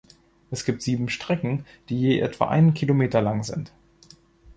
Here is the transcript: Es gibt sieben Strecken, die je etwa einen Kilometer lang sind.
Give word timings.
Es 0.49 0.65
gibt 0.65 0.81
sieben 0.81 1.09
Strecken, 1.09 1.63
die 1.89 1.99
je 1.99 2.19
etwa 2.21 2.47
einen 2.47 2.73
Kilometer 2.73 3.21
lang 3.21 3.43
sind. 3.43 3.71